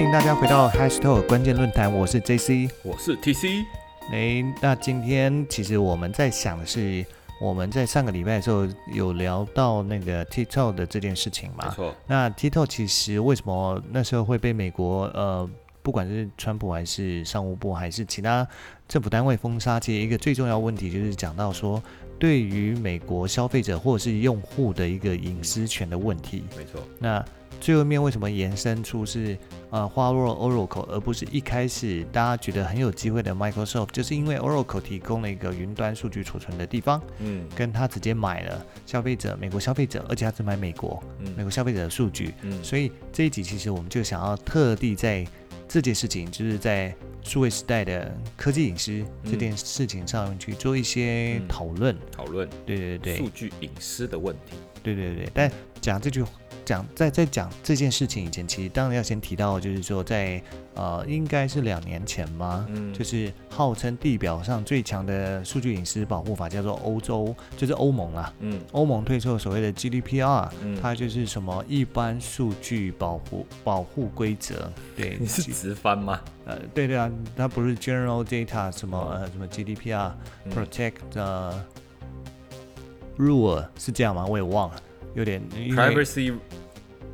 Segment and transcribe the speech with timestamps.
[0.00, 2.70] 欢迎大家回到 Hashtag 关键论坛，我是 JC。
[2.82, 3.66] 我是 TC，
[4.10, 7.04] 诶，那今天其实我们在想的是，
[7.38, 11.66] 我们在上个礼拜的时候有聊到那个 TikTok 的这件事情嘛？
[11.68, 15.46] 没错，那 TikTok 其实为什么那时候会被美国呃，
[15.82, 18.48] 不管是川普还是商务部还是其他
[18.88, 19.78] 政府单位封杀？
[19.78, 21.80] 其实一个最重要问题就是讲到说，
[22.18, 26.44] 对于美国消费者或者是用户的一个隐私权的问题。
[26.56, 27.22] 没错，那
[27.60, 29.36] 最后面为什么延伸出是
[29.70, 33.90] 呃花落 Oracle，而不是一开始大家觉得很有机会的 Microsoft？
[33.92, 42.34] 就是因为 Oracle 提供了一个云端数据储存的地方，嗯跟他直接买了消费者美国消费者，而且他只买美国美嗯国消费者的数据。
[42.42, 45.26] 嗯，所以这一集其实我们就想要特地在
[45.68, 46.92] 这件事情，就是在
[47.22, 51.96] 数位时代的科技隐私这件事情上面去做一些嗯讨论。
[52.10, 55.28] 讨论对对对数据隐私的问题，对对对。
[55.34, 56.24] 但讲这句
[56.70, 60.40] 讲在在讲这件事情以前，其实当然要先提到，就是说在
[60.76, 62.64] 呃应该是两年前吗？
[62.70, 68.32] 嗯就是号称地表上最强的数据隐私保护法，叫做欧洲，就是欧盟啊。
[68.38, 76.20] 嗯欧盟推出了所谓的 GDPR，嗯，它就是什么一般数据保护保护规则，对， 你是直翻吗？
[76.44, 80.12] 呃，对对啊，它不是 General Data 什么呃什么 GDPR
[80.44, 81.64] 嗯 Protect 呃
[83.18, 84.24] Rule 是这样吗？
[84.24, 84.76] 我也忘了，
[85.14, 86.32] 有点 privacy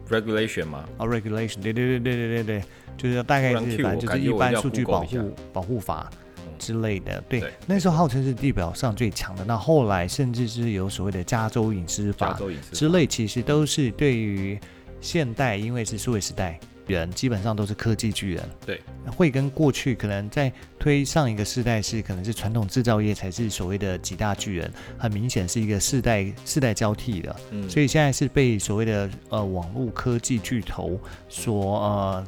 [0.09, 0.85] regulation 吗？
[0.99, 2.65] 哦 Regulation，对对对对对对对，
[2.97, 6.53] 就是大概是反正就是一般数据保护保护法嗯。
[6.59, 12.39] 之类的，对对，那时候号称是地表上最强的，那后来甚至是有所谓的加州隐私法
[12.73, 14.59] 之类，其实都是对于
[15.03, 16.59] 现代，因为是数位时代，
[16.95, 18.81] 人基本上都是科技巨人，对，
[19.17, 32.27] 会跟过去可能在推上一个世代是可能是传统制造业才是所谓的几大巨人，很明显是一个世代世代交替的，嗯，所以现在是被所谓的呃网络科技巨头所呃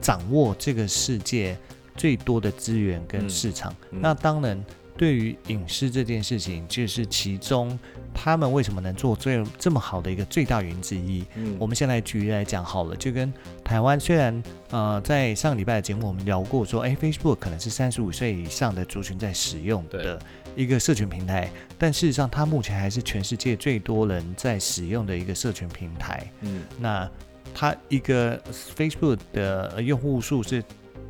[0.00, 1.56] 掌握这个世界
[1.96, 3.74] 最多的资源跟嗯市场。
[3.90, 4.00] 嗯。
[4.00, 4.62] 那当然，
[4.96, 7.78] 对于隐私这件事情，就是其中
[8.14, 11.24] 他们为什么能做最这么好的一个最大原因之一。
[11.34, 13.32] 嗯我们先来举例来讲好了，就跟
[13.64, 20.18] 台湾虽然呃在上个礼拜的节目我们聊过说，哎，Facebook 可能是三十五岁以上的族群在使用的
[20.54, 26.30] 一个社群平台，但事实上它目前还是全世界最多人在使用的一个社群平台。
[26.42, 27.10] 嗯那
[27.52, 28.40] 它一个
[28.76, 30.62] Facebook 的呃用户数是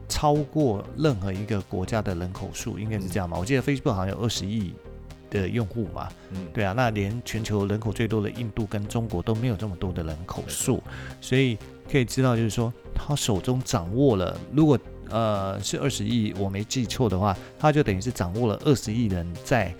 [0.08, 3.38] 超过任何一个国家的人口数，应该是这样嘛？
[3.38, 4.74] 我记得 Facebook 好像有二十亿
[5.30, 6.46] 的用户嘛，嗯。
[6.52, 10.82] 对啊，那连全球人口最多的印度跟中国都没有这么多的人口数，
[11.20, 11.58] 所以
[11.90, 14.78] 可以知道，就是说他手中掌握了，如果
[15.10, 19.74] 呃是二十亿，我没记错的话，他就等于是掌握了二十亿人在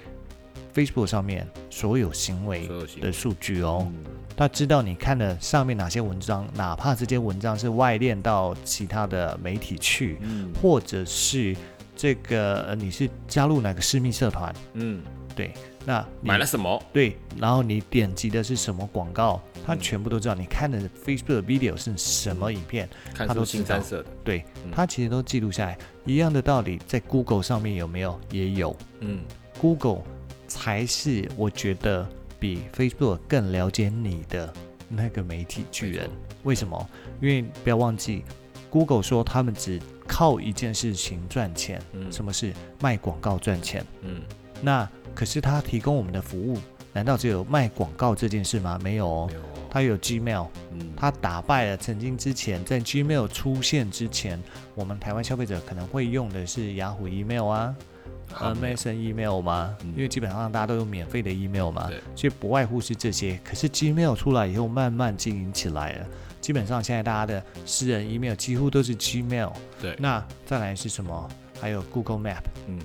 [0.75, 2.69] Facebook 上面所有行为。
[3.01, 3.87] 的数据哦。
[3.89, 4.05] 嗯。
[4.37, 10.53] 他知道你看了上面哪些文章，哪怕这些文章是外链到其他的媒体去，嗯。
[10.61, 11.57] 或者是
[11.95, 15.01] 这个呃你是加入哪个私密社团，嗯，
[15.35, 15.53] 对，
[15.85, 16.83] 那买了什么？
[16.93, 20.35] 对，然后你点击的是什么广告，他嗯全部都知道。
[20.35, 25.77] 你看的 Facebook 的 video 是什么影片，他都知道新三色的，对嗯他其实都记录下来。
[26.07, 28.21] 一样的道理，在 Google 上面有没有？
[28.31, 28.77] 也有。
[29.01, 29.25] 嗯
[29.59, 30.03] Google
[30.47, 32.09] 才是我觉得
[32.39, 34.53] 比 Facebook 更了解你的
[34.89, 36.09] 那个媒体巨人。
[36.43, 36.89] 为什么？
[37.21, 38.23] 因为不要忘记
[38.71, 43.85] ，Google 说他们只靠一件事情赚钱，嗯什么是卖广告赚钱？
[44.03, 44.23] 嗯
[44.61, 46.59] 那可是他提供我们的服务，
[46.93, 48.79] 难道只有卖广告这件事吗？
[48.83, 49.31] 没有
[49.71, 54.43] 他有 Gmail，嗯他打败了曾经之前在 Gmail 出现之前，
[54.75, 57.75] 我们台湾消费者可能会用的是雅虎 email 啊。
[58.33, 59.77] 好没有 MSN email 吗？
[59.83, 63.39] 嗯因为基本上大家都有免费的 email 嘛，所以不外乎是这些。
[63.45, 66.07] 可是 Gmail 出来以后，慢慢经营起来了。
[66.41, 69.53] 基本上现在大家的私人 email 几乎都是 Gmail。
[69.81, 71.29] 对，那再来是什么？
[71.61, 72.79] 还有 Google Map，嗯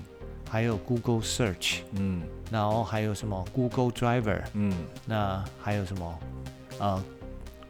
[0.50, 4.72] 还有 Google Search，嗯然后还有什么 Google Driver，嗯
[5.06, 6.18] 那还有什么？
[6.80, 7.02] 呃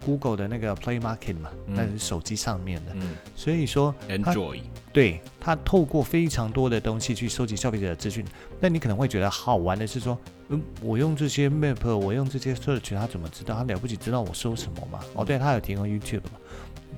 [0.05, 2.93] ，Google 的那个 Play Market 嘛，嗯那是手机上面的。
[2.95, 4.61] 嗯所以说，，Enjoy，
[4.93, 8.25] 对它透过非常多的东西去收集消费者的资讯。
[8.59, 10.17] 那你可能会觉得好玩的是说，
[10.49, 13.55] 嗯，我用这些 Map，我用这些 Search，他怎么知道？
[13.57, 15.01] 他了不起知道我搜什么吗？
[15.15, 16.31] 哦，对，他有提供 YouTube 嘛，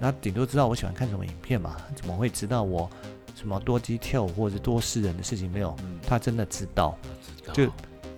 [0.00, 2.88] 他顶多知道我喜欢看什么影片嘛，怎么会知道我
[3.34, 5.74] 什么多 detail 或者多私人的事情没有？
[5.82, 6.96] 嗯，他真的知道。
[7.52, 7.70] 就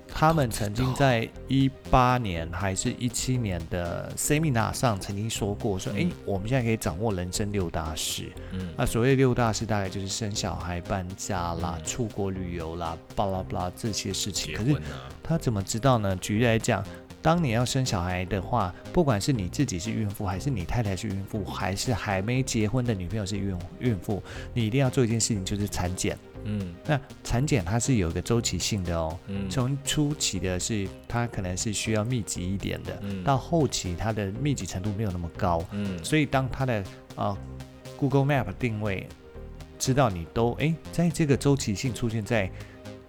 [0.06, 8.30] 他们曾经在一八年还是一七年的 Seminar 上曾经说过，说，嗯诶，我们现在可以掌握人生六大事。
[8.52, 14.54] 嗯那所谓六大事，大概就是生小孩、搬家啦、嗯出国旅游啦、巴拉巴拉这些事情。
[14.54, 14.76] 可是
[15.20, 16.14] 他怎么知道呢？
[16.16, 16.84] 举例来讲，
[17.24, 24.22] 当你要生小孩的话，不管是你自己是孕妇，还是你太太是孕妇，还是还没结婚的女朋友是孕孕妇，
[24.52, 26.18] 你一定要做一件事情，就是产检。
[26.44, 26.74] 嗯。
[26.86, 29.48] 那产检它是有一个周期性的哦，嗯。
[29.48, 33.24] 从初期的是它可能是需要密集一点的，嗯。
[33.24, 35.98] 到后期它的密集程度没有那么高，嗯。
[36.04, 36.84] 所以当它的
[37.16, 37.34] 呃
[37.96, 39.08] Google Map 定位
[39.78, 42.50] 知道你都哎，在这个周期性出现在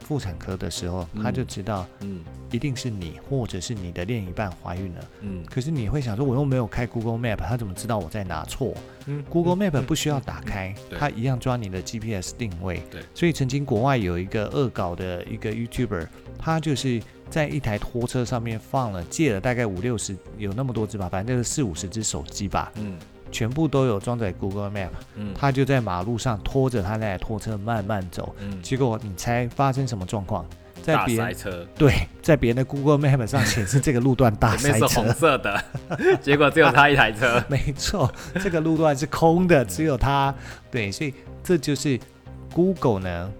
[0.05, 1.23] 妇产科的时候，嗯。
[1.23, 2.23] 他就知道嗯。
[2.51, 5.01] 一定是你或者是你的另一半怀孕了。
[5.21, 5.43] 嗯。
[5.49, 8.73] 可是你会想说，我又没有开 Google Map，他怎么知道我在哪错？
[9.07, 10.97] 嗯？Google Map 不需要打开，对。
[10.97, 12.81] 它一样抓你的 GPS 定位。
[12.89, 13.01] 对。
[13.13, 22.97] 所以曾经国外有一个恶搞的一个 YouTuber，他就是在一台拖车上面放了借了大概五六十，有那么多只吧，反正就是四五十只手机吧，嗯
[23.35, 24.89] 全部都有装载 Google Map。
[25.15, 28.33] 嗯他就在马路上拖着他那台拖车慢慢走。
[28.39, 30.45] 嗯，结果你猜发生什么状况？
[30.81, 35.11] 在大别人塞车，对，在别人的 Google Map 上显示这个路段大塞车 是红。
[35.11, 35.63] 色的，
[36.21, 37.43] 结果只有他一台车。
[37.49, 38.09] 没错，
[38.39, 40.33] 这个路段是空的，只有他。
[40.69, 41.11] 对，所以
[41.43, 41.99] 这就是
[42.53, 43.31] Google 呢，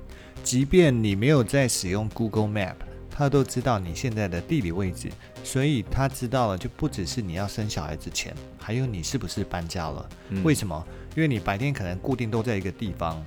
[0.44, 2.74] 即便你没有在使用 Google Map，
[3.12, 5.10] 它都知道你现在的地理位置，
[5.46, 10.10] 所以他知道了，就不只是你要生小孩之前，还有你是不是搬家了。
[10.30, 10.86] 嗯为什么？
[11.16, 13.24] 因为你白天可能固定都在一个地方，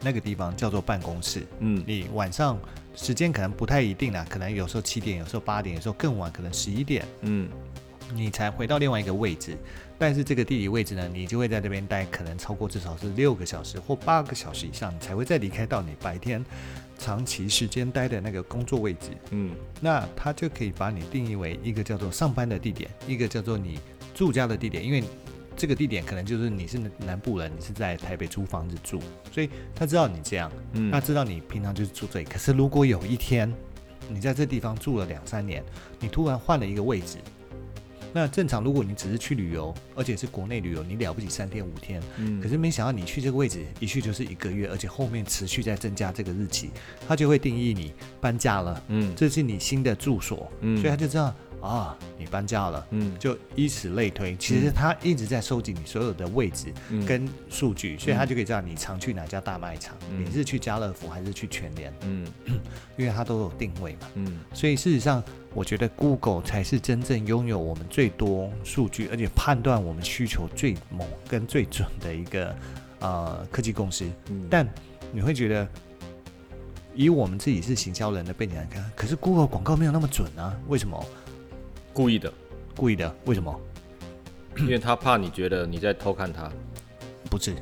[0.00, 2.58] 那个地方叫做办公室，嗯你晚上
[2.94, 7.04] 时间可能不太一定啦，可能有时候七点，有时候八点，有时候更晚，可能十一点。
[7.22, 7.50] 嗯
[8.14, 9.56] 你才回到另外一个位置，
[10.00, 16.42] 但是这个地理位置呢，你就会在这边待，可能超过至少是六个小时或八个小时以上，你才会再离开到你白天
[16.98, 19.10] 长期时间待的那个工作位置。
[19.30, 23.78] 嗯那它就可以把你定义为一个叫做上班的地点，一个叫做你
[24.14, 25.04] 住家的地点，因为
[25.54, 32.24] 这个地点可能就是你是南部人，你是在台北租房子住，所以他知道你这样，嗯，他知道你平常就是住这里。
[32.24, 33.52] 可是如果有一天
[34.08, 35.62] 你在这地方住了两三年，
[35.98, 37.18] 你突然换了一个位置，
[38.12, 42.40] 那正常如果你只是去旅游，而且是国内旅游，你了不起三天五天，嗯。
[42.40, 46.70] 可是没想到你去这个位置一去就是一个月，而且后面持续在增加这个日期，
[47.06, 52.86] 他就会定义你搬家了，嗯这是你新的住所，嗯所以他就知道啊，你搬家了。
[52.90, 62.26] 嗯就以此类推，其实他一直在收集你所有的位置嗯跟数据，所以他就可以知道你常去哪家大卖场，嗯你是去家乐福还是去全联，嗯
[62.96, 64.08] 因为它都有定位嘛。
[64.14, 65.22] 嗯所以事实上，
[65.54, 72.54] 我觉得 Google 才是真正拥有我们最多数据，而且判断我们需求最猛跟最准的一个
[73.00, 74.08] 呃科技公司。
[74.30, 74.68] 嗯，但
[75.12, 75.68] 你会觉得，
[76.94, 80.56] 以我们自己是行销人的背景来看，可是 Google 广告没有那么准啊？
[80.68, 81.04] 为什么？
[81.92, 82.32] 故意的，
[82.76, 83.14] 故意的？
[83.24, 83.54] 为什么？
[84.58, 86.50] 因为他怕你觉得你在偷看他。
[87.30, 87.54] 不是，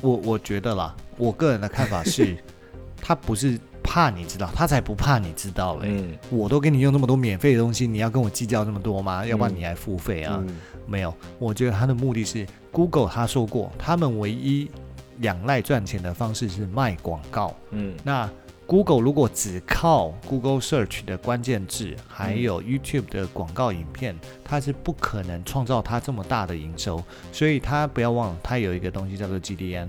[0.00, 2.36] 我我觉得啦，我个人的看法是，
[3.00, 5.88] 他不是怕你知道，他才不怕你知道嘞。
[5.90, 9.24] 嗯我都给你用那么多免费的东西，你要跟我计较那么多吗？
[9.26, 10.38] 要不然你还付费啊？
[10.46, 10.56] 嗯
[10.86, 14.68] 没有，我觉得他的目的是，Google 他说过，他们唯一
[15.20, 17.54] 仰赖赚钱的方式是卖广告。
[17.70, 18.28] 嗯那
[18.72, 27.04] Google 如果只靠 Google Search 的关键字，还有 YouTube 的广告影片，它是不可能创造它这么大的营收。
[27.30, 29.88] 所以它不要忘了，它有一个东西叫做 GDN，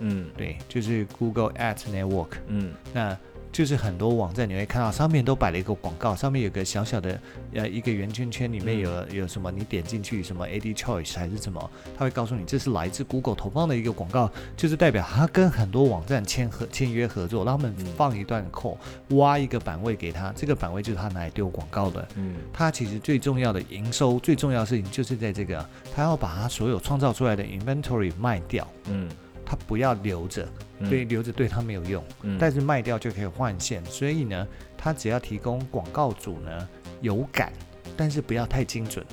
[0.00, 2.30] 嗯对，就是 Google Ads Network。
[2.48, 3.16] 嗯那
[3.54, 7.20] 就是很多网站你会看到上面都摆了一个广告，上面有个小小的
[7.54, 18.76] 呃一个圆圈圈，里面有、有什么你点进去什么 AD Choice 还是什么，他会告诉你这是来自 Google 投放的一个广告，就是代表他跟很多网站签合签约合作，让他们嗯放一段 code，
[19.10, 22.08] 挖一个版位给他，这个版位就是他拿来丢广告的。
[22.16, 22.34] 嗯。
[22.52, 25.64] 他其实最重要的营收，最重要的事情就是在这个，
[25.94, 29.08] 他要把他所有创造出来的 inventory 卖掉，嗯
[29.44, 30.48] 他不要留着，
[30.78, 30.88] 嗯。
[30.88, 32.02] 对，留着对他没有用。
[32.22, 32.36] 嗯。
[32.38, 34.46] 但是卖掉就可以换线，所以呢，
[34.76, 36.68] 他只要提供广告主呢
[37.00, 37.52] 有感，
[37.96, 39.04] 但是不要太精准。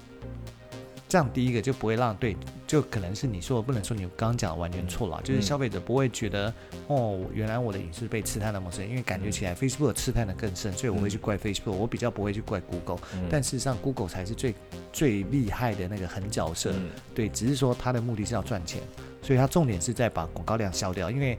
[1.10, 6.54] 这样第一个就不会让对，就可能是你说的不能说你刚刚讲的完全错了，就是嗯消费者不会觉得
[6.88, 13.28] 哦，原来我的隐私被刺探那么深，因为感觉起来 Facebook 刺探的更深，所以我会去怪 Facebook，我比较不会去怪 Google，嗯。
[13.30, 14.56] 但事实上 Google 才是最
[14.94, 16.72] 最厉害的那个狠角色。
[16.72, 16.92] 嗯。
[17.14, 18.82] 对，只是说它的目的是要赚钱，
[19.22, 21.10] 所以它重点是在把广告量消掉。
[21.12, 21.38] 因为，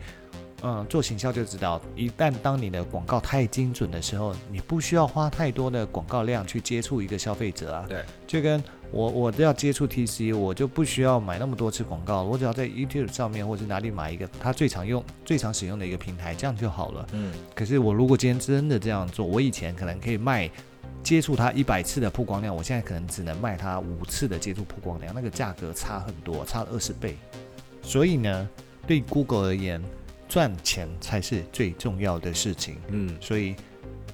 [0.62, 7.84] 嗯，做行销就知道，一旦当你的广告太精准的时候，你不需要花太多的广告量去接触一个消费者啊。
[7.88, 8.62] 对，就跟
[8.92, 17.06] 我我要接触 TC，我就不需要买那么多次广告，我只要在 YouTube 上面或者哪里买一个他最常用、最常使用的一个平台，这样就好了。
[17.12, 20.48] 嗯可是我如果今天真的这样做，我以前可能可以卖
[21.02, 27.16] 接触它一百次的曝光量，我现在可能只能卖它五次的接触曝光量，那个价格差很多，差了二十倍。
[27.82, 28.48] 所以呢，
[28.86, 29.82] 对 Google 而言，
[30.28, 32.76] 赚钱才是最重要的事情。
[32.88, 33.54] 嗯所以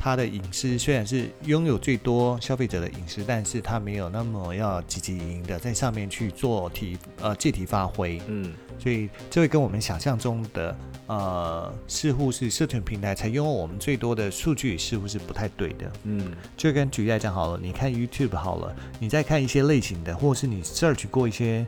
[0.00, 10.76] 它的隐私虽然是拥有最多消费者的隐私，但是它没有那么要积极营的在上面去做题呃借题发挥，嗯所以这会跟我们想象中的
[11.08, 15.92] 呃似乎是社群平台才拥有我们最多的数据，似乎是不太对的。
[16.04, 21.66] 嗯就跟举例来讲好了，你看 YouTube 好了，你再看一些类型的，或者是你 search 过一些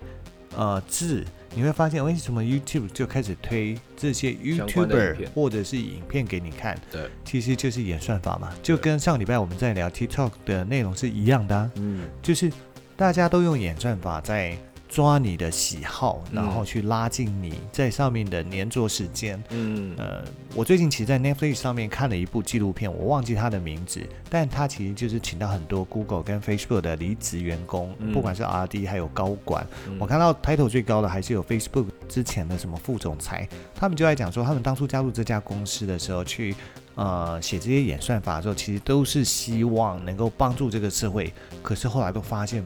[0.57, 12.09] 呃字，你会发现为什么 YouTube 就开始推这些 YouTuber 或者是影片给你看，对，其实就是演算法嘛，就跟上礼拜我们在聊 TikTok 的内容是一样的、啊，嗯。
[12.23, 12.53] 就是
[12.97, 14.57] 大家都用演算法在
[14.91, 19.41] 抓你的喜好，然后去拉近你在上面的粘着时间。
[19.51, 29.65] 嗯呃，我最近其实，在 Netflix 上面看了一部纪录片，我忘记它的名字，但它其实就是请到很多 Google 跟 Facebook 的离职员工，嗯不管是 R&D 还有高管。
[29.87, 36.55] 嗯我看到 title 最高的还是有 Facebook 之前的什么副总裁，他们就在讲说，他们当初加入这家公司的时候去。
[36.97, 41.33] 呃，写这些演算法的时候，其实都是希望能够帮助这个社会，
[41.63, 42.63] 可是后来都发现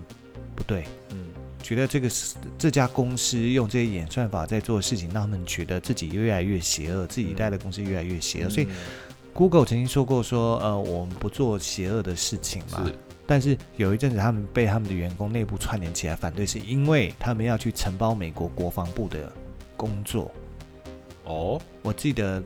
[0.57, 1.04] 不对，嗯
[1.65, 8.51] 觉得这个是这家公司用这些演算法在做的事情，让他们觉得自己越来越邪恶，自己带的公司越来越邪恶。
[8.51, 8.69] 所以
[9.33, 12.85] Google 曾经说过说，呃，我们不做邪恶的事情嘛。
[12.85, 12.95] 是
[13.27, 19.33] 但是有一阵子，他们被他们的员工内部串联起来反对，是因为他们要去承包美国国防部的
[19.77, 20.31] 工作。
[21.25, 22.43] 哦，我记得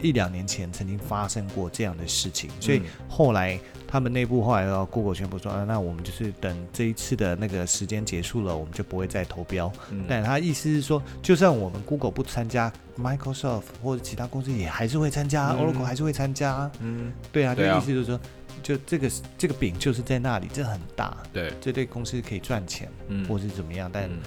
[0.00, 9.72] 一两年前曾经发生过这样的事情，所以嗯后来他们内部后来要 Google 宣布说，啊，那我们就是等这一次的那个时间结束了，我们就不会再投标。
[9.90, 10.04] 嗯。
[10.08, 15.58] 但他意思是说，就算我们 Google 不参加，Microsoft 或者其他公司也还是会参加、嗯。
[15.58, 16.70] O r a c l e 还是会参加。
[16.80, 17.12] 嗯。
[17.32, 18.20] 对啊，就意思就是说，
[18.62, 23.26] 就这个这个饼就是在那里，这很大，对，这对公司可以赚钱，嗯。
[23.26, 24.18] 或是怎么样，但、嗯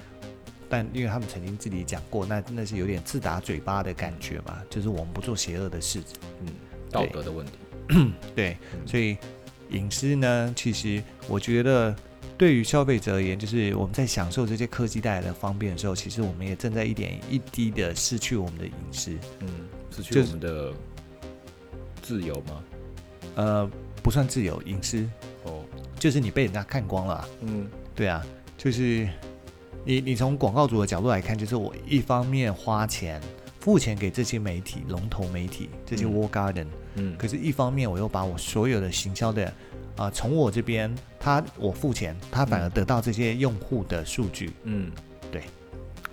[0.72, 6.18] 但因为他们曾经自己讲过，那那是有点自打嘴巴的感觉嘛，就是我们不做邪恶的事情。
[6.40, 6.48] 嗯
[6.90, 7.54] 道德的问题，
[8.36, 9.18] 对，嗯所以
[9.70, 11.96] 隐私呢，其实我觉得
[12.38, 19.12] 对于消费者而言，就是我们在享受这些科技带来的方便的时候，其实我们也正在一点一滴的失去我们的隐私。
[19.40, 19.48] 嗯，
[19.90, 20.74] 失去我们的
[22.02, 22.64] 自由吗？
[23.36, 23.72] 呃，
[24.04, 25.08] 不算自由，隐私
[25.44, 25.64] 哦，
[25.98, 28.22] 就是你被人家看光了啊、嗯对啊，
[28.58, 29.08] 就是
[29.84, 33.22] 你你从广告主的角度来看，就是我一方面花钱
[33.60, 39.52] 付钱给这些媒体龙头媒体这些嗯 Wall Garden，、嗯可是一方面我又把我所有的行销的
[39.98, 44.52] 啊、从我这边他我付钱，他反而得到这些用户的数据。
[44.64, 44.92] 嗯，
[45.32, 45.44] 对。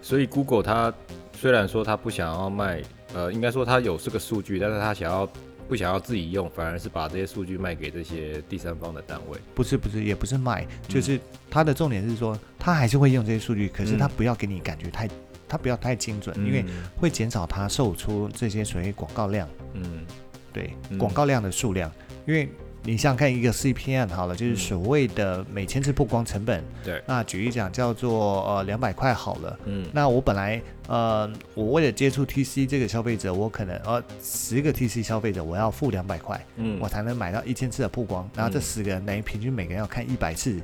[0.02, 0.92] 所以 Google 它
[1.34, 2.82] 虽然说它不想要卖，
[3.14, 5.26] 呃，应该说它有这个数据，但是它想要
[5.68, 9.38] 不想要自己用，反而是把这些数据卖给这些第三方的单位。
[9.54, 10.88] 不是不是，也不是卖，嗯。
[10.88, 11.20] 就是
[11.50, 14.10] 他的重点是说，他还是会用这些数据，可是他嗯。
[14.16, 15.08] 不要给你感觉太，
[15.46, 16.64] 他不要太精准，因为
[16.96, 19.46] 会减少他售出这些所谓广告量。
[19.74, 20.06] 嗯。
[20.52, 20.96] 对嗯。
[20.96, 21.92] 广告量的数量，
[22.26, 22.48] 因为
[22.90, 26.64] 你想想看一个 CPM 好了，就是嗯所谓的每千次曝光成本。
[26.82, 29.58] 对，那举例讲叫做呃两百块好了。
[29.66, 38.26] 嗯那我本来呃我为了接触 TC 这个消费者，我可能呃十个 TC 消费者我要付两百块，嗯我才能买到一千次的曝光。
[38.34, 40.58] 然后这嗯十个人等于平均每个人要看一百次，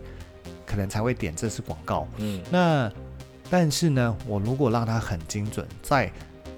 [0.65, 2.09] 可能才会点这次广告。
[2.17, 2.91] 嗯那
[3.51, 6.11] 但是呢，我如果让它很精准，在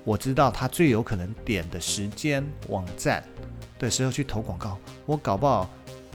[0.06, 3.20] 我知道他最有可能点的时间、网站
[3.76, 5.68] 的时候去投广告，我搞不好，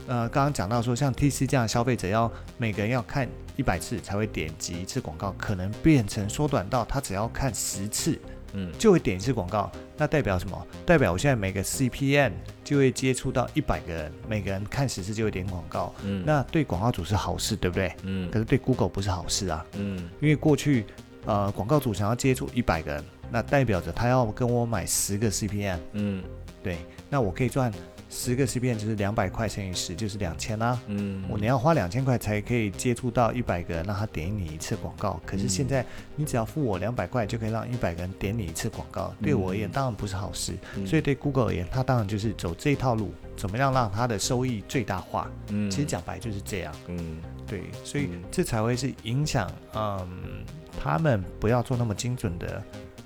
[0.06, 8.18] 呃，刚刚讲到说，像 TC 这样的消费者要每个人要看一百次才会点击一次广告，可能变成缩短到他只要看十次
[8.54, 10.66] 嗯就会点一次广告，那代表什么？
[10.86, 12.32] 代表我现在每个 CPN
[12.64, 17.94] 就会接触到一百个人，每个人看十次就会点广告，嗯那对广告主是好事，对不对？
[18.04, 19.64] 嗯可是对 Google 不是好事啊。
[19.74, 20.86] 嗯因为过去
[21.26, 26.22] 呃广告主想要接触一百个人，那代表着他要跟我买十个 CPM，嗯
[26.62, 26.76] 对，
[27.08, 27.72] 那我可以赚
[28.10, 30.78] 十个 CPM 就是两百块乘以十就是两千啦。
[30.86, 35.18] 嗯，我你要花两千块才可以接触到一百个人，让他点你一次广告。
[35.24, 35.84] 可是现在
[36.14, 39.14] 你只要付我两百块，就可以让一百个人点你一次广告。
[39.22, 40.52] 对我而言，当然不是好事。
[40.76, 45.30] 嗯所以对 Google 而言，他当然就是走这一套路，怎么样让他的收益最大化。
[45.48, 46.74] 嗯其实讲白就是这样。
[46.88, 50.44] 嗯对，所以嗯这才会是影响，嗯，
[50.78, 52.62] 他们不要做那么精准的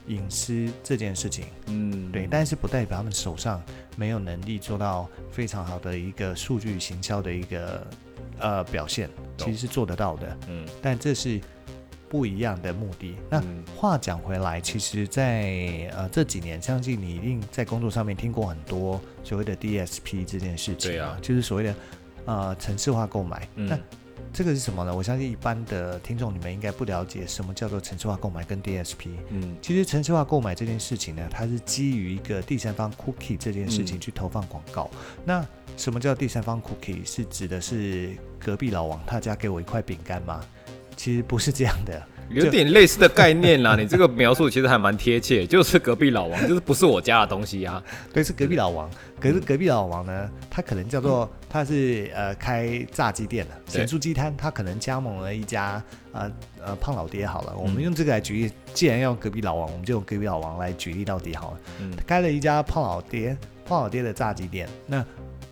[0.07, 1.47] 隐私这件事情。
[1.67, 3.63] 嗯对，但是不代表他们手上
[3.97, 7.87] 没有能力做到非常好的一个数据行销的一个
[8.39, 10.39] 呃表现，其实是做得到的。
[10.49, 11.41] 嗯但这是
[12.09, 13.17] 不一样的目的。
[13.29, 21.75] 那嗯话讲回来，其实在，呃这几年，相信你一定在工作上面听过很多所谓的 DSP 这件事情，对啊就是所谓的
[22.27, 23.49] 呃城市化购买。
[23.57, 23.79] 嗯那
[24.37, 24.95] 这个是什么呢？
[24.95, 29.09] 我相信一般的听众你们应该不了解什么叫做城市化购买跟 DSP。
[29.31, 34.91] 嗯其实城市化购买这件事情呢，它是基于一个第三方 cookie 这件事情嗯去投放广告。
[35.25, 35.43] 那
[35.79, 37.03] 什么叫第三方 cookie？
[37.03, 40.45] 是指的是隔壁老王他家给我一块饼干吗？
[40.99, 42.03] 其实不是这样的。
[42.29, 43.75] 有点类似的概念啦。
[43.81, 47.83] 你这个描述其实还蛮贴切，就是隔壁老王，就是不是我家的东西啊。
[48.13, 48.91] 对，是隔壁老王。
[49.19, 55.83] 可是隔壁老王呢，他可能叫做他是呃开炸鸡店的咸酥鸡摊，他可能加盟了一家
[56.13, 56.31] 呃
[56.63, 58.53] 呃胖老爹好了，我们嗯用这个来举例。
[58.75, 61.61] 既然要隔壁老王，我们就用隔壁老王来举例到底好了。
[61.81, 63.35] 嗯他开了一家胖老爹
[63.65, 64.69] 胖老爹的炸鸡店。
[64.87, 65.03] 那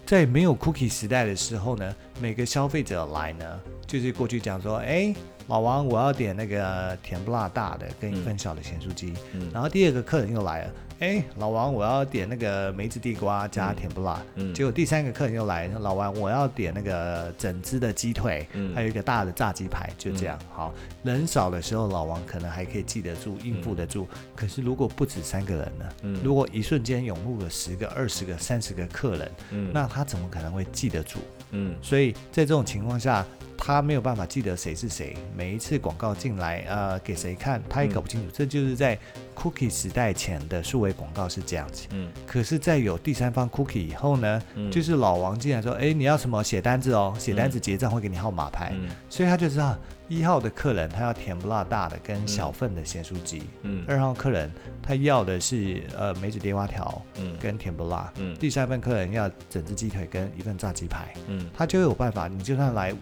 [0.04, 5.14] 在没有 cookie 时代的时候呢，每个消费者来呢，就是过去讲说，哎，
[5.46, 9.14] 老王，我要点那个甜不辣大的跟一份小的咸酥鸡。
[9.32, 10.72] 嗯然后第二个客人又来了，
[11.04, 14.22] 哎，老王，我要点那个梅子地瓜加甜不辣。
[14.36, 20.38] 嗯结果第三个客人又来，老王，我要点那个整只的鸡腿，嗯还有一个大的炸鸡排，就这样。
[20.50, 24.08] 好，人少的时候，老王可能还可以记得住、应付得住。
[24.34, 25.84] 可是如果不止三个人呢？
[26.04, 31.18] 嗯如果一瞬间涌入了十个、二十个、三十个客人，嗯那他怎么可能会记得住？
[31.50, 33.26] 嗯所以在这种情况下，
[33.58, 38.30] 他没有办法记得谁是谁，每一次广告进来，呃，给谁看，他也搞不清楚。
[38.32, 38.98] 这就是在
[39.34, 41.86] cookie 时代前的数位广告是这样子。
[41.90, 42.10] 嗯。
[42.26, 44.70] 可是，在有第三方 cookie 以后呢，嗯。
[44.70, 48.88] 就是老王进来说，哎，你要什么写单子哦，写单子结账会给你号码牌，嗯。
[49.08, 49.76] 所以他就知道
[50.08, 53.84] 一号的客人他要甜不辣大的跟小份的咸酥鸡，嗯。
[53.86, 54.50] 二号客人
[54.82, 57.36] 他要的是呃梅子地瓜条嗯。
[57.40, 58.34] 跟甜不辣，嗯。
[58.36, 61.48] 第三份客人要整只鸡腿跟一份炸鸡排，嗯。
[61.52, 62.94] 他就有办法，你就算来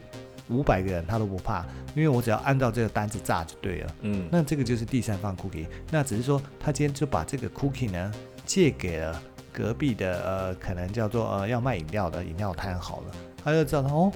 [0.49, 3.95] 五百个人他都不怕，因为我只要按照这个单子炸就对了。
[4.03, 4.29] 嗯。
[4.31, 8.13] 那这个就是第三方 cookie，那只是说他今天就把这个 cookie 呢
[8.45, 9.23] 借给了
[9.53, 14.13] 隔壁的呃，可能叫做呃要卖饮料的饮料摊好了，他就知道哦，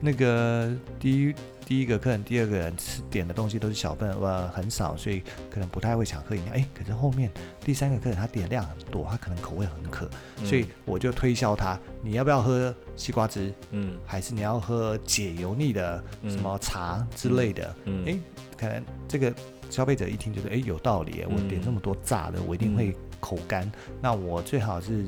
[0.00, 1.34] 那个第一
[1.64, 6.54] 第一个客人、第二个人吃点的东西都是小份，呃很少，所以可能不太会想喝饮料。
[6.54, 10.08] 哎，可是后面第三个客人他点的量很多，他可能口味很渴，
[10.44, 13.52] 所以我就推销他，你要不要喝西瓜汁？
[13.72, 17.74] 嗯还是你要喝解油腻的什么茶之类的？
[17.86, 18.20] 嗯诶，
[18.56, 19.34] 可能这个
[19.70, 23.68] 消费者一听觉得哎，有道理耶，我嗯点那么多炸的，我一定会口干。
[24.00, 25.04] 那我最好是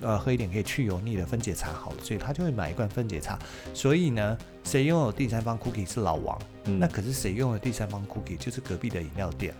[0.00, 3.38] 呃喝一点可以去油腻的分解茶好了，所以他就会买一罐分解茶。
[3.72, 9.54] 所以呢，谁拥有第三方 cookie 是老王，嗯那可是谁拥有第三方 cookie 就是隔壁的饮料店。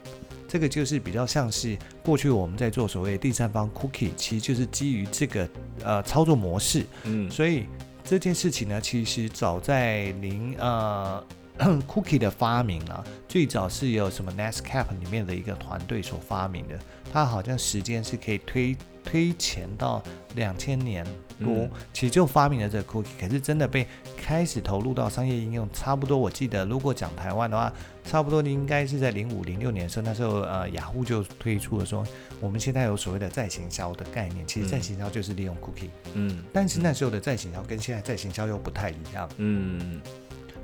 [0.47, 5.49] 这个就是比较像是过去我们在做所谓第三方 cookie，其实就是基于这个
[5.83, 7.67] 呃操作模式，嗯所以
[8.05, 11.25] 这件事情呢，其实早在零呃
[11.89, 16.79] cookie 的发明啊，最早是有什么 Nescafe 里面的一个团队所发明的，
[17.13, 20.03] 它好像时间是可以推推前到
[20.35, 21.05] 两千年
[21.39, 21.71] 多，嗯。
[21.93, 23.87] 其实就发明了这个 cookie，可是真的被
[24.17, 27.73] 开始投入到商业应用，差不多我记得如果讲台湾的话，
[28.05, 32.05] 差不多应该是在零五零六年的时候，那时候呃雅虎就推出了说，
[32.41, 35.91] 我们现在有所谓的再行销的概念，其实再行销就是利用 cookie。
[36.15, 36.43] 嗯。
[36.53, 39.29] 但是那时候的再行销跟现在再行销又不太一样。
[39.37, 40.01] 嗯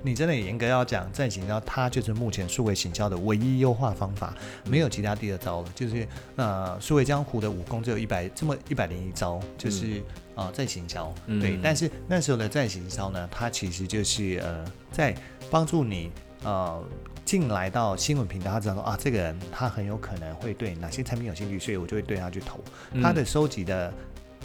[0.02, 4.34] 你真的严格要讲再行销，它就是目前数位行销的唯一优化方法，
[4.64, 5.68] 没有其他第二招了。
[5.74, 10.02] 就是呃，数位江湖的武功只有一百这么一百零一招，就是、
[10.34, 11.12] 呃再行销。
[11.26, 15.14] 嗯对，但是那时候的再行销呢，它其实就是呃在
[15.50, 16.10] 帮助你
[16.44, 16.82] 呃。
[17.22, 22.58] 进来到新闻频道，他知道说啊，这个人他很有可能会对哪些产品有兴趣，所以我就会对他去投。
[22.90, 23.92] 嗯他的收集的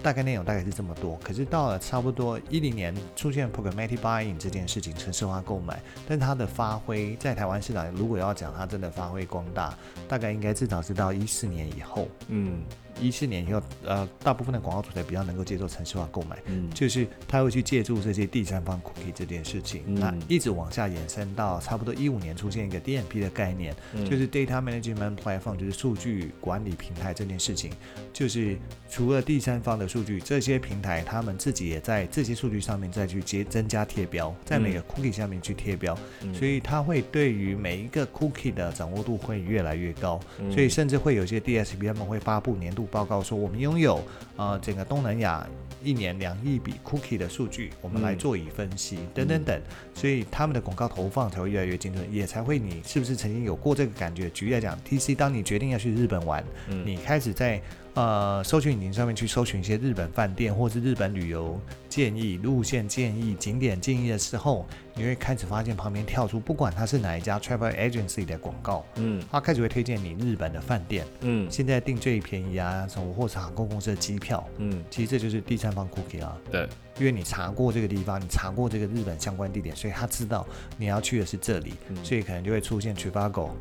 [0.05, 9.75] 大概内容大概是这么多，可是到了差不多一零年出现 programmatic buying 这件事情，城市化购买，但它的发挥在台湾市场，如果要讲它真的发挥光大，
[10.07, 12.07] 大概应该至少是到一四年以后。
[12.27, 12.63] 嗯
[12.99, 16.69] 一四年以后，呃，大部分的广告主才比较能够接受城市化购买，嗯。
[16.71, 19.95] 就是他会去借助这些第三方 cookie 这件事情，嗯。
[19.95, 24.09] 那一直往下延伸到差不多一五年出现一个 DMP 的概念，嗯。
[24.09, 27.71] 就是 Data Management Platform，就是数据管理平台这件事情，
[28.13, 28.57] 就是
[28.89, 36.33] 除了第三方的数据，这些平台他们自己也在这些数据上面再去接增加贴标，在每个 cookie 下面去贴标，嗯。
[36.33, 40.51] 所以它会对于每一个 cookie 的掌握度会越来越高，嗯。
[40.51, 44.01] 所以甚至会有些 DSP 他们会发布年度报告，说我们拥有
[44.35, 45.47] 呃整个东南亚
[45.83, 48.17] 一年两亿笔 cookie 的数据，我们来嗯。
[48.17, 49.61] 做以分析、等等等，
[49.93, 54.29] 所以他们的广告投放才会越来越精准，也才会你是不是曾经有过这个感觉？
[54.31, 56.83] 举例来讲，TC 当你决定要去日本玩，嗯。
[56.85, 57.61] 你开始在
[57.95, 69.23] 呃搜寻引擎上面去搜寻一些日本饭店或是日本旅游建议、路线建议、景点建议的时候，你会开始发现旁边跳出，不管它是哪一家 travel agency 的广告，嗯。
[69.31, 71.49] 它开始会推荐你日本的饭店，嗯。
[71.49, 76.37] 现在订最便宜啊，什么或是航空公司的机票，嗯，其实这就是第三方 cookie 啊。
[76.51, 76.67] 对，
[76.99, 80.45] 因为你查过这个地方，你查过这个日本相关地点，所以他知道
[80.77, 81.95] 你要去的是这里，嗯。
[82.03, 83.51] 所以可能就会出现 Trivago、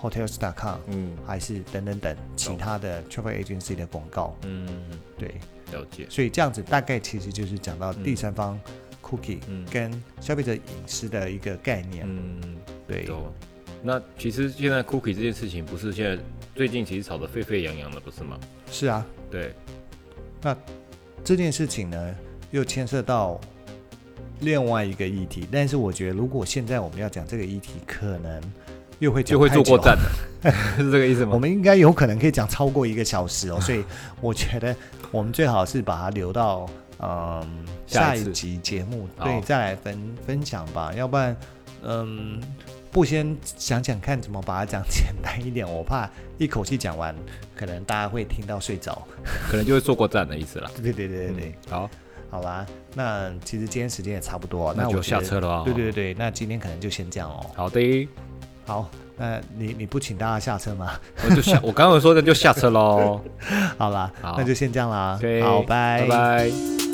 [0.00, 1.16] Hotels.com 嗯。
[1.26, 4.36] 还是等等等其他的 travel agency 的广告。
[4.42, 4.68] 嗯，
[5.18, 5.34] 对，
[5.72, 6.06] 了解。
[6.08, 8.60] 所以这样子大概其实就是讲到第三方
[9.02, 9.66] cookie 嗯。
[9.70, 12.06] 跟消费者隐私的一个概念。
[12.08, 12.56] 嗯，
[12.86, 13.08] 对，
[13.82, 16.22] 那其实现在 cookie 这件事情，不是现在
[16.54, 18.38] 最近其实炒得沸沸扬扬的，不是吗？
[18.70, 19.54] 是啊，对，
[20.42, 20.56] 那
[21.22, 22.16] 这件事情呢
[22.50, 23.40] 又牵涉到
[24.40, 28.42] 另外一个议题，但是我觉得如果现在我们要讲这个议题，可能
[28.98, 29.96] 又会讲就会坐过站
[30.42, 31.32] 的， 是这个意思吗？
[31.34, 33.84] 我们应该有可能可以讲超过一个小时哦， 所以
[34.20, 34.74] 我觉得
[35.10, 36.66] 我们最好是把它留到
[37.00, 41.36] 嗯下下一集节目好对再来分分享吧，要不然
[41.82, 42.40] 嗯
[42.90, 47.14] 不先想想看怎么把它讲简单一点，我怕一口气讲完，
[47.54, 49.06] 可能大家会听到睡着。
[49.50, 50.70] 可能就会坐过站的意思了。
[50.82, 51.90] 对对对对对，嗯，好，
[52.30, 55.62] 好啦，那其实今天时间也差不多，那就我就下车了啊。
[55.64, 57.44] 对对对，那今天可能就先这样哦。
[57.54, 58.08] 好的，
[58.66, 60.90] 好，那你你不请大家下车吗？
[61.24, 63.20] 我就下， 我刚刚说的就下车喽。
[63.78, 65.18] 好啦，好那就先这样啦。
[65.42, 66.85] 好，拜拜。